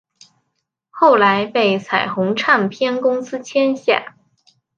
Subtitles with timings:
[0.89, 4.15] 后来被彩虹唱片公司签下。